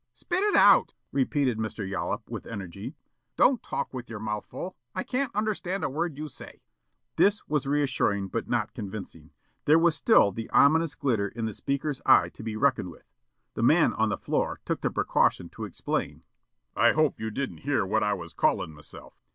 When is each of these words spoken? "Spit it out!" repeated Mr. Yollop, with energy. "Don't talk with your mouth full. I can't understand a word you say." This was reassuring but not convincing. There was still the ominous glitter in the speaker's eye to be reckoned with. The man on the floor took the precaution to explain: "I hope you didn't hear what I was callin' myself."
"Spit 0.15 0.41
it 0.43 0.55
out!" 0.55 0.95
repeated 1.11 1.59
Mr. 1.59 1.87
Yollop, 1.87 2.27
with 2.27 2.47
energy. 2.47 2.95
"Don't 3.37 3.61
talk 3.61 3.93
with 3.93 4.09
your 4.09 4.17
mouth 4.17 4.47
full. 4.47 4.75
I 4.95 5.03
can't 5.03 5.31
understand 5.35 5.83
a 5.83 5.91
word 5.91 6.17
you 6.17 6.27
say." 6.27 6.63
This 7.17 7.47
was 7.47 7.67
reassuring 7.67 8.29
but 8.29 8.49
not 8.49 8.73
convincing. 8.73 9.29
There 9.65 9.77
was 9.77 9.95
still 9.95 10.31
the 10.31 10.49
ominous 10.49 10.95
glitter 10.95 11.27
in 11.27 11.45
the 11.45 11.53
speaker's 11.53 12.01
eye 12.03 12.29
to 12.29 12.41
be 12.41 12.55
reckoned 12.57 12.89
with. 12.89 13.05
The 13.53 13.61
man 13.61 13.93
on 13.93 14.09
the 14.09 14.17
floor 14.17 14.59
took 14.65 14.81
the 14.81 14.89
precaution 14.89 15.49
to 15.49 15.65
explain: 15.65 16.23
"I 16.75 16.93
hope 16.93 17.19
you 17.19 17.29
didn't 17.29 17.59
hear 17.59 17.85
what 17.85 18.01
I 18.01 18.13
was 18.15 18.33
callin' 18.33 18.73
myself." 18.73 19.21